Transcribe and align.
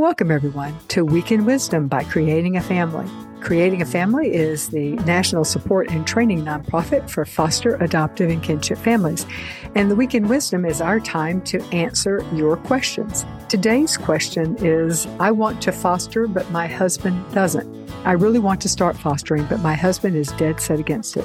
Welcome, 0.00 0.30
everyone, 0.30 0.74
to 0.88 1.04
Weekend 1.04 1.44
Wisdom 1.44 1.86
by 1.86 2.04
Creating 2.04 2.56
a 2.56 2.62
Family. 2.62 3.06
Creating 3.42 3.82
a 3.82 3.84
Family 3.84 4.32
is 4.32 4.70
the 4.70 4.92
national 5.04 5.44
support 5.44 5.90
and 5.90 6.06
training 6.06 6.42
nonprofit 6.42 7.10
for 7.10 7.26
foster, 7.26 7.74
adoptive, 7.82 8.30
and 8.30 8.42
kinship 8.42 8.78
families. 8.78 9.26
And 9.74 9.90
the 9.90 9.94
Weekend 9.94 10.30
Wisdom 10.30 10.64
is 10.64 10.80
our 10.80 11.00
time 11.00 11.42
to 11.42 11.62
answer 11.64 12.24
your 12.32 12.56
questions. 12.56 13.26
Today's 13.50 13.98
question 13.98 14.56
is 14.64 15.06
I 15.18 15.32
want 15.32 15.60
to 15.64 15.70
foster, 15.70 16.26
but 16.26 16.50
my 16.50 16.66
husband 16.66 17.22
doesn't. 17.34 17.79
I 18.04 18.12
really 18.12 18.38
want 18.38 18.62
to 18.62 18.68
start 18.68 18.96
fostering, 18.96 19.44
but 19.44 19.60
my 19.60 19.74
husband 19.74 20.16
is 20.16 20.32
dead 20.32 20.60
set 20.60 20.80
against 20.80 21.18
it. 21.18 21.24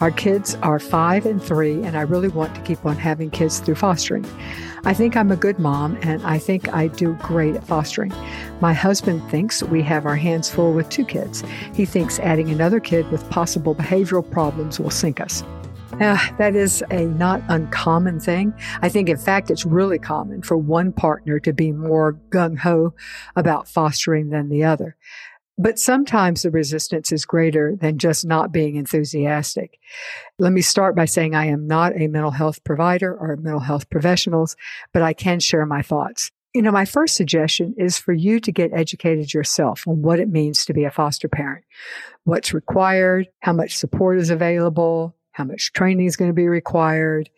Our 0.00 0.10
kids 0.10 0.54
are 0.62 0.78
five 0.78 1.26
and 1.26 1.42
three, 1.42 1.82
and 1.82 1.96
I 1.96 2.00
really 2.02 2.28
want 2.28 2.54
to 2.54 2.60
keep 2.62 2.84
on 2.86 2.96
having 2.96 3.30
kids 3.30 3.60
through 3.60 3.74
fostering. 3.74 4.24
I 4.86 4.94
think 4.94 5.16
I'm 5.16 5.30
a 5.30 5.36
good 5.36 5.58
mom 5.58 5.98
and 6.02 6.22
I 6.22 6.38
think 6.38 6.72
I 6.72 6.88
do 6.88 7.14
great 7.22 7.56
at 7.56 7.66
fostering. 7.66 8.12
My 8.60 8.72
husband 8.72 9.22
thinks 9.30 9.62
we 9.62 9.82
have 9.82 10.06
our 10.06 10.16
hands 10.16 10.50
full 10.50 10.72
with 10.72 10.88
two 10.88 11.04
kids. 11.04 11.42
He 11.74 11.84
thinks 11.84 12.18
adding 12.18 12.50
another 12.50 12.80
kid 12.80 13.10
with 13.10 13.28
possible 13.30 13.74
behavioral 13.74 14.28
problems 14.30 14.78
will 14.80 14.90
sink 14.90 15.20
us. 15.20 15.42
Uh, 16.00 16.18
that 16.38 16.56
is 16.56 16.82
a 16.90 17.04
not 17.06 17.40
uncommon 17.48 18.18
thing. 18.18 18.52
I 18.82 18.88
think, 18.88 19.08
in 19.08 19.16
fact, 19.16 19.50
it's 19.50 19.64
really 19.64 19.98
common 19.98 20.42
for 20.42 20.56
one 20.56 20.92
partner 20.92 21.38
to 21.40 21.52
be 21.52 21.70
more 21.70 22.14
gung 22.30 22.58
ho 22.58 22.94
about 23.36 23.68
fostering 23.68 24.30
than 24.30 24.48
the 24.48 24.64
other. 24.64 24.96
But 25.56 25.78
sometimes 25.78 26.42
the 26.42 26.50
resistance 26.50 27.12
is 27.12 27.24
greater 27.24 27.76
than 27.76 27.98
just 27.98 28.26
not 28.26 28.52
being 28.52 28.74
enthusiastic. 28.74 29.78
Let 30.38 30.52
me 30.52 30.62
start 30.62 30.96
by 30.96 31.04
saying 31.04 31.34
I 31.34 31.46
am 31.46 31.66
not 31.66 31.92
a 31.94 32.08
mental 32.08 32.32
health 32.32 32.64
provider 32.64 33.16
or 33.16 33.36
mental 33.36 33.60
health 33.60 33.88
professionals, 33.88 34.56
but 34.92 35.02
I 35.02 35.12
can 35.12 35.38
share 35.38 35.64
my 35.64 35.80
thoughts. 35.80 36.30
You 36.54 36.62
know, 36.62 36.72
my 36.72 36.84
first 36.84 37.16
suggestion 37.16 37.74
is 37.78 37.98
for 37.98 38.12
you 38.12 38.40
to 38.40 38.52
get 38.52 38.72
educated 38.72 39.32
yourself 39.32 39.86
on 39.86 40.02
what 40.02 40.20
it 40.20 40.28
means 40.28 40.64
to 40.64 40.72
be 40.72 40.84
a 40.84 40.90
foster 40.90 41.28
parent, 41.28 41.64
what's 42.24 42.54
required, 42.54 43.28
how 43.40 43.52
much 43.52 43.76
support 43.76 44.18
is 44.18 44.30
available, 44.30 45.16
how 45.32 45.44
much 45.44 45.72
training 45.72 46.06
is 46.06 46.16
going 46.16 46.30
to 46.30 46.34
be 46.34 46.48
required, 46.48 47.28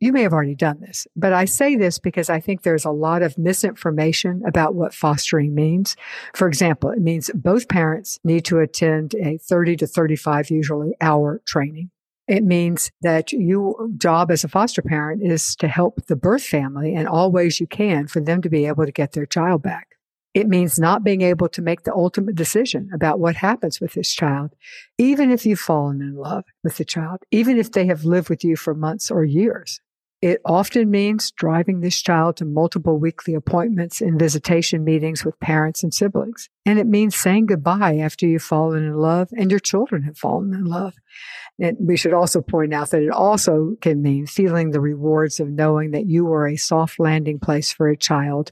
you 0.00 0.12
may 0.12 0.22
have 0.22 0.32
already 0.32 0.54
done 0.54 0.80
this, 0.80 1.06
but 1.16 1.32
I 1.32 1.44
say 1.44 1.74
this 1.74 1.98
because 1.98 2.30
I 2.30 2.40
think 2.40 2.62
there's 2.62 2.84
a 2.84 2.90
lot 2.90 3.22
of 3.22 3.36
misinformation 3.36 4.42
about 4.46 4.74
what 4.74 4.94
fostering 4.94 5.54
means. 5.54 5.96
For 6.34 6.46
example, 6.46 6.90
it 6.90 7.00
means 7.00 7.30
both 7.34 7.68
parents 7.68 8.20
need 8.22 8.44
to 8.46 8.60
attend 8.60 9.14
a 9.14 9.38
30 9.38 9.76
to 9.76 9.86
35 9.86 10.50
usually 10.50 10.94
hour 11.00 11.42
training. 11.46 11.90
It 12.28 12.44
means 12.44 12.92
that 13.00 13.32
your 13.32 13.88
job 13.96 14.30
as 14.30 14.44
a 14.44 14.48
foster 14.48 14.82
parent 14.82 15.22
is 15.22 15.56
to 15.56 15.66
help 15.66 16.06
the 16.06 16.16
birth 16.16 16.44
family 16.44 16.94
in 16.94 17.06
all 17.06 17.32
ways 17.32 17.58
you 17.58 17.66
can 17.66 18.06
for 18.06 18.20
them 18.20 18.42
to 18.42 18.50
be 18.50 18.66
able 18.66 18.84
to 18.84 18.92
get 18.92 19.12
their 19.12 19.26
child 19.26 19.62
back. 19.62 19.96
It 20.34 20.46
means 20.46 20.78
not 20.78 21.02
being 21.02 21.22
able 21.22 21.48
to 21.48 21.62
make 21.62 21.82
the 21.82 21.94
ultimate 21.94 22.34
decision 22.34 22.90
about 22.94 23.18
what 23.18 23.36
happens 23.36 23.80
with 23.80 23.94
this 23.94 24.12
child, 24.12 24.54
even 24.98 25.30
if 25.30 25.46
you've 25.46 25.58
fallen 25.58 26.02
in 26.02 26.14
love 26.14 26.44
with 26.62 26.76
the 26.76 26.84
child, 26.84 27.20
even 27.30 27.58
if 27.58 27.72
they 27.72 27.86
have 27.86 28.04
lived 28.04 28.28
with 28.28 28.44
you 28.44 28.54
for 28.54 28.74
months 28.74 29.10
or 29.10 29.24
years. 29.24 29.80
It 30.20 30.40
often 30.44 30.90
means 30.90 31.30
driving 31.30 31.80
this 31.80 32.02
child 32.02 32.36
to 32.38 32.44
multiple 32.44 32.98
weekly 32.98 33.34
appointments 33.34 34.00
and 34.00 34.18
visitation 34.18 34.82
meetings 34.82 35.24
with 35.24 35.38
parents 35.38 35.84
and 35.84 35.94
siblings. 35.94 36.48
And 36.66 36.80
it 36.80 36.88
means 36.88 37.14
saying 37.14 37.46
goodbye 37.46 37.98
after 37.98 38.26
you've 38.26 38.42
fallen 38.42 38.84
in 38.84 38.94
love 38.94 39.28
and 39.36 39.48
your 39.48 39.60
children 39.60 40.02
have 40.02 40.18
fallen 40.18 40.52
in 40.54 40.64
love. 40.64 40.94
And 41.60 41.76
we 41.80 41.96
should 41.96 42.14
also 42.14 42.42
point 42.42 42.74
out 42.74 42.90
that 42.90 43.02
it 43.02 43.12
also 43.12 43.76
can 43.80 44.02
mean 44.02 44.26
feeling 44.26 44.72
the 44.72 44.80
rewards 44.80 45.38
of 45.38 45.48
knowing 45.48 45.92
that 45.92 46.06
you 46.06 46.24
were 46.24 46.48
a 46.48 46.56
soft 46.56 46.98
landing 46.98 47.38
place 47.38 47.72
for 47.72 47.88
a 47.88 47.96
child 47.96 48.50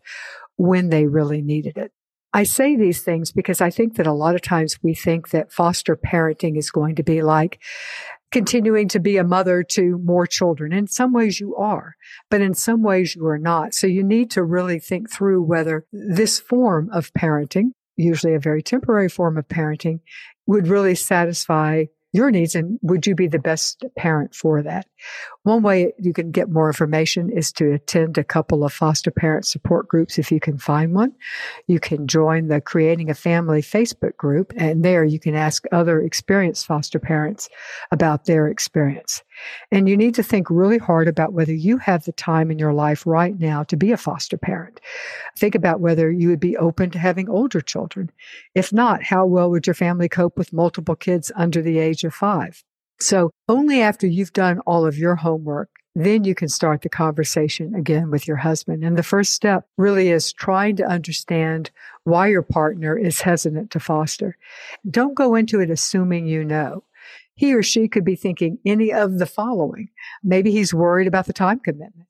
when 0.57 0.91
they 0.91 1.07
really 1.07 1.43
needed 1.43 1.77
it. 1.77 1.91
I 2.33 2.43
say 2.43 2.77
these 2.77 3.03
things 3.03 3.33
because 3.33 3.61
I 3.61 3.71
think 3.71 3.97
that 3.97 4.07
a 4.07 4.13
lot 4.13 4.35
of 4.35 4.43
times 4.43 4.83
we 4.83 4.95
think 4.95 5.31
that 5.31 5.53
foster 5.53 5.97
parenting 5.97 6.59
is 6.59 6.71
going 6.71 6.97
to 6.97 7.03
be 7.03 7.23
like 7.23 7.59
continuing 8.33 8.89
to 8.89 9.01
be 9.01 9.17
a 9.17 9.25
mother 9.25 9.63
to 9.63 9.99
more 10.05 10.27
children. 10.27 10.73
In 10.73 10.87
some 10.87 11.13
ways 11.13 11.41
you 11.41 11.57
are, 11.57 11.95
but 12.31 12.41
in 12.41 12.55
some 12.55 12.83
ways 12.83 13.15
you 13.15 13.27
are 13.27 13.39
not. 13.39 13.75
So 13.75 13.87
you 13.87 14.03
need 14.03 14.31
to 14.33 14.43
really 14.43 14.79
think 14.79 15.11
through 15.11 15.43
whether 15.43 15.87
this 15.93 16.39
form 16.39 16.91
of 16.93 17.13
parenting, 17.15 17.71
usually 17.97 18.35
a 18.35 18.41
very 18.41 18.63
temporary 18.63 19.09
form 19.09 19.39
of 19.39 19.49
parenting, 19.49 20.01
would 20.47 20.69
really 20.69 20.95
satisfy 20.95 21.85
your 22.13 22.31
needs 22.31 22.55
and 22.55 22.79
would 22.83 23.07
you 23.07 23.15
be 23.15 23.29
the 23.29 23.39
best 23.39 23.85
parent 23.97 24.35
for 24.35 24.63
that? 24.63 24.87
One 25.47 25.63
way 25.63 25.93
you 25.97 26.13
can 26.13 26.33
get 26.33 26.51
more 26.51 26.67
information 26.67 27.31
is 27.31 27.53
to 27.53 27.75
attend 27.75 28.19
a 28.19 28.25
couple 28.25 28.65
of 28.65 28.73
foster 28.73 29.13
parent 29.13 29.47
support 29.47 29.87
groups 29.87 30.19
if 30.19 30.33
you 30.33 30.41
can 30.41 30.59
find 30.59 30.93
one. 30.93 31.13
You 31.69 31.79
can 31.79 32.09
join 32.09 32.49
the 32.49 32.61
Creating 32.61 33.11
a 33.11 33.15
Family 33.15 33.63
Facebook 33.63 34.17
group 34.17 34.53
and 34.57 34.85
there 34.85 35.05
you 35.05 35.21
can 35.21 35.37
ask 35.37 35.65
other 35.71 36.01
experienced 36.01 36.67
foster 36.67 36.99
parents 36.99 37.49
about 37.93 38.25
their 38.25 38.49
experience. 38.49 39.23
And 39.71 39.89
you 39.89 39.97
need 39.97 40.17
to 40.17 40.25
think 40.25 40.51
really 40.51 40.79
hard 40.79 41.07
about 41.07 41.33
whether 41.33 41.55
you 41.55 41.79
have 41.79 42.07
the 42.07 42.13
time 42.13 42.51
in 42.51 42.59
your 42.59 42.73
life 42.73 43.07
right 43.07 43.39
now 43.39 43.63
to 43.63 43.77
be 43.77 43.93
a 43.93 43.97
foster 43.97 44.37
parent. 44.37 44.81
Think 45.39 45.55
about 45.55 45.79
whether 45.79 46.11
you 46.11 46.29
would 46.29 46.41
be 46.41 46.57
open 46.57 46.91
to 46.91 46.99
having 46.99 47.29
older 47.29 47.61
children. 47.61 48.11
If 48.57 48.73
not, 48.73 49.05
how 49.05 49.27
well 49.27 49.49
would 49.53 49.69
your 49.69 49.75
family 49.75 50.09
cope 50.09 50.37
with 50.37 50.53
multiple 50.53 50.97
kids 50.97 51.31
under 51.37 51.63
the 51.63 51.79
age 51.79 52.03
of 52.03 52.13
five? 52.15 52.65
So 52.99 53.31
only 53.49 53.81
after 53.81 54.07
you've 54.07 54.33
done 54.33 54.61
all 54.61 54.87
of 54.87 54.99
your 54.99 55.17
homework, 55.17 55.71
then 55.95 56.25
you 56.25 56.35
can 56.35 56.49
start 56.49 56.83
the 56.83 56.89
conversation 56.89 57.75
again 57.75 58.11
with 58.11 58.29
your 58.29 58.37
husband. 58.37 58.85
And 58.85 58.99
the 58.99 59.03
first 59.03 59.33
step 59.33 59.67
really 59.79 60.09
is 60.11 60.33
trying 60.33 60.77
to 60.77 60.87
understand 60.87 61.71
why 62.05 62.27
your 62.27 62.43
partner 62.43 62.97
is 62.99 63.23
hesitant 63.23 63.71
to 63.71 63.81
foster. 63.81 64.37
Don't 64.89 65.15
go 65.15 65.35
into 65.35 65.61
it 65.61 65.71
assuming 65.71 66.27
you 66.27 66.45
know 66.45 66.85
he 67.35 67.55
or 67.55 67.63
she 67.63 67.87
could 67.87 68.05
be 68.05 68.17
thinking 68.17 68.59
any 68.65 68.93
of 68.93 69.19
the 69.19 69.27
following. 69.27 69.91
Maybe 70.25 70.51
he's 70.51 70.75
worried 70.75 71.07
about 71.07 71.27
the 71.27 71.33
time 71.33 71.61
commitment. 71.61 72.09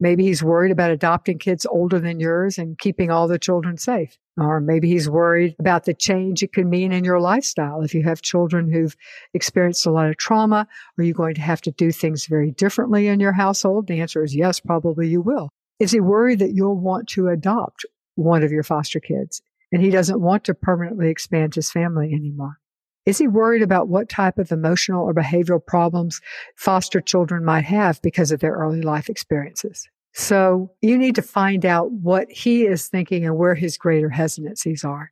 Maybe 0.00 0.24
he's 0.24 0.42
worried 0.42 0.72
about 0.72 0.90
adopting 0.90 1.38
kids 1.38 1.64
older 1.66 1.98
than 1.98 2.20
yours 2.20 2.58
and 2.58 2.78
keeping 2.78 3.10
all 3.10 3.28
the 3.28 3.38
children 3.38 3.76
safe. 3.76 4.18
Or 4.36 4.60
maybe 4.60 4.88
he's 4.88 5.08
worried 5.08 5.54
about 5.60 5.84
the 5.84 5.94
change 5.94 6.42
it 6.42 6.52
could 6.52 6.66
mean 6.66 6.90
in 6.90 7.04
your 7.04 7.20
lifestyle. 7.20 7.82
If 7.82 7.94
you 7.94 8.02
have 8.02 8.20
children 8.20 8.70
who've 8.70 8.96
experienced 9.32 9.86
a 9.86 9.92
lot 9.92 10.08
of 10.08 10.16
trauma, 10.16 10.66
are 10.98 11.04
you 11.04 11.14
going 11.14 11.34
to 11.36 11.40
have 11.40 11.60
to 11.62 11.70
do 11.70 11.92
things 11.92 12.26
very 12.26 12.50
differently 12.50 13.06
in 13.06 13.20
your 13.20 13.32
household? 13.32 13.86
The 13.86 14.00
answer 14.00 14.24
is 14.24 14.34
yes, 14.34 14.58
probably 14.58 15.08
you 15.08 15.20
will. 15.20 15.50
Is 15.78 15.92
he 15.92 16.00
worried 16.00 16.40
that 16.40 16.54
you'll 16.54 16.78
want 16.78 17.08
to 17.10 17.28
adopt 17.28 17.86
one 18.16 18.42
of 18.42 18.50
your 18.50 18.62
foster 18.64 19.00
kids 19.00 19.42
and 19.70 19.80
he 19.80 19.90
doesn't 19.90 20.20
want 20.20 20.44
to 20.44 20.54
permanently 20.54 21.08
expand 21.08 21.54
his 21.54 21.70
family 21.70 22.12
anymore? 22.12 22.58
Is 23.06 23.18
he 23.18 23.28
worried 23.28 23.62
about 23.62 23.88
what 23.88 24.08
type 24.08 24.38
of 24.38 24.50
emotional 24.50 25.04
or 25.04 25.12
behavioral 25.12 25.64
problems 25.64 26.20
foster 26.56 27.00
children 27.00 27.44
might 27.44 27.64
have 27.64 28.00
because 28.02 28.32
of 28.32 28.40
their 28.40 28.54
early 28.54 28.80
life 28.80 29.08
experiences? 29.08 29.88
So 30.14 30.70
you 30.80 30.96
need 30.96 31.16
to 31.16 31.22
find 31.22 31.66
out 31.66 31.90
what 31.90 32.30
he 32.30 32.66
is 32.66 32.88
thinking 32.88 33.26
and 33.26 33.36
where 33.36 33.54
his 33.54 33.76
greater 33.76 34.08
hesitancies 34.08 34.84
are. 34.84 35.10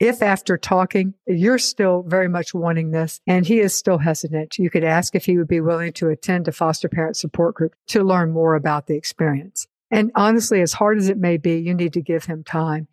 If 0.00 0.22
after 0.22 0.56
talking, 0.56 1.12
you're 1.26 1.58
still 1.58 2.04
very 2.06 2.26
much 2.26 2.54
wanting 2.54 2.90
this 2.90 3.20
and 3.26 3.46
he 3.46 3.60
is 3.60 3.74
still 3.74 3.98
hesitant, 3.98 4.58
you 4.58 4.70
could 4.70 4.82
ask 4.82 5.14
if 5.14 5.26
he 5.26 5.36
would 5.36 5.46
be 5.46 5.60
willing 5.60 5.92
to 5.94 6.08
attend 6.08 6.48
a 6.48 6.52
foster 6.52 6.88
parent 6.88 7.18
support 7.18 7.54
group 7.54 7.74
to 7.88 8.02
learn 8.02 8.32
more 8.32 8.54
about 8.54 8.86
the 8.86 8.96
experience. 8.96 9.66
And 9.90 10.10
honestly, 10.14 10.62
as 10.62 10.72
hard 10.72 10.96
as 10.96 11.10
it 11.10 11.18
may 11.18 11.36
be, 11.36 11.58
you 11.58 11.74
need 11.74 11.92
to 11.92 12.00
give 12.00 12.24
him 12.24 12.44
time. 12.44 12.88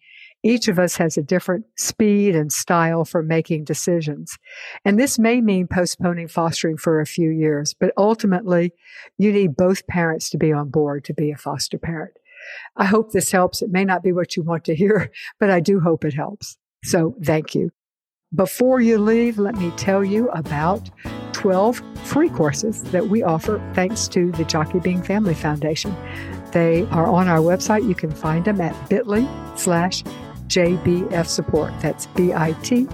Each 0.47 0.69
of 0.69 0.79
us 0.79 0.95
has 0.95 1.17
a 1.17 1.21
different 1.21 1.65
speed 1.75 2.33
and 2.33 2.53
style 2.53 3.03
for 3.03 3.21
making 3.21 3.65
decisions. 3.65 4.37
And 4.85 4.97
this 4.97 5.19
may 5.19 5.41
mean 5.41 5.67
postponing 5.67 6.29
fostering 6.29 6.77
for 6.77 7.01
a 7.01 7.05
few 7.05 7.29
years, 7.31 7.75
but 7.77 7.91
ultimately 7.97 8.71
you 9.17 9.33
need 9.33 9.57
both 9.57 9.85
parents 9.87 10.29
to 10.29 10.37
be 10.37 10.53
on 10.53 10.69
board 10.69 11.03
to 11.03 11.13
be 11.13 11.31
a 11.31 11.37
foster 11.37 11.77
parent. 11.77 12.13
I 12.77 12.85
hope 12.85 13.11
this 13.11 13.29
helps. 13.29 13.61
It 13.61 13.71
may 13.71 13.83
not 13.83 14.03
be 14.03 14.13
what 14.13 14.37
you 14.37 14.41
want 14.41 14.63
to 14.65 14.75
hear, 14.75 15.11
but 15.39 15.49
I 15.49 15.59
do 15.59 15.81
hope 15.81 16.05
it 16.05 16.13
helps. 16.13 16.57
So 16.81 17.17
thank 17.25 17.53
you. 17.53 17.71
Before 18.33 18.79
you 18.79 18.99
leave, 18.99 19.37
let 19.37 19.55
me 19.55 19.71
tell 19.71 20.01
you 20.01 20.29
about 20.29 20.89
12 21.33 21.81
free 22.05 22.29
courses 22.29 22.83
that 22.83 23.09
we 23.09 23.21
offer 23.21 23.61
thanks 23.73 24.07
to 24.09 24.31
the 24.31 24.45
Jockey 24.45 24.79
Being 24.79 25.03
Family 25.03 25.33
Foundation. 25.33 25.93
They 26.53 26.83
are 26.91 27.07
on 27.07 27.27
our 27.27 27.39
website. 27.39 27.85
You 27.85 27.95
can 27.95 28.11
find 28.11 28.45
them 28.45 28.61
at 28.61 28.89
bit.ly 28.89 29.27
slash 29.55 30.03
JBF 30.47 31.27
support. 31.27 31.73
That's 31.81 32.07
bit.ly 32.07 32.87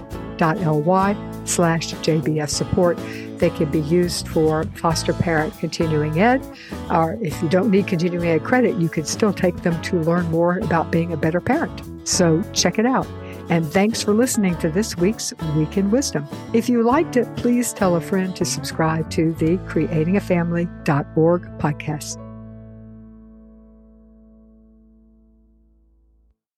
slash 1.44 1.94
JBF 1.94 2.48
support. 2.48 2.98
They 3.38 3.50
can 3.50 3.70
be 3.70 3.80
used 3.80 4.28
for 4.28 4.64
foster 4.74 5.12
parent 5.12 5.56
continuing 5.58 6.20
ed, 6.20 6.44
or 6.90 7.18
if 7.20 7.40
you 7.42 7.48
don't 7.48 7.70
need 7.70 7.86
continuing 7.86 8.28
ed 8.28 8.44
credit, 8.44 8.76
you 8.76 8.88
can 8.88 9.04
still 9.04 9.32
take 9.32 9.62
them 9.62 9.80
to 9.82 10.00
learn 10.00 10.30
more 10.30 10.58
about 10.58 10.90
being 10.90 11.12
a 11.12 11.16
better 11.16 11.40
parent. 11.40 11.82
So 12.08 12.42
check 12.52 12.78
it 12.78 12.86
out. 12.86 13.06
And 13.50 13.66
thanks 13.66 14.02
for 14.02 14.14
listening 14.14 14.56
to 14.58 14.70
this 14.70 14.96
week's 14.96 15.34
Weekend 15.54 15.92
Wisdom. 15.92 16.26
If 16.54 16.68
you 16.68 16.82
liked 16.82 17.16
it, 17.16 17.36
please 17.36 17.74
tell 17.74 17.96
a 17.96 18.00
friend 18.00 18.34
to 18.36 18.44
subscribe 18.44 19.10
to 19.10 19.34
the 19.34 19.58
creatingafamily.org 19.58 21.42
podcast. 21.58 22.23